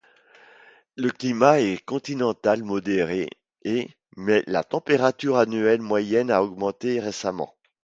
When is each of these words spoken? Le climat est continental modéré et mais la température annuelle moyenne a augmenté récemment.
Le 0.95 1.11
climat 1.11 1.61
est 1.61 1.77
continental 1.85 2.63
modéré 2.63 3.29
et 3.61 3.87
mais 4.17 4.43
la 4.47 4.63
température 4.63 5.37
annuelle 5.37 5.83
moyenne 5.83 6.31
a 6.31 6.41
augmenté 6.41 6.99
récemment. 6.99 7.53